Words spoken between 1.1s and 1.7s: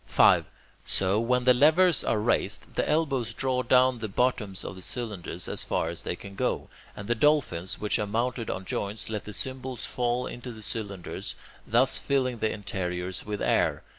when the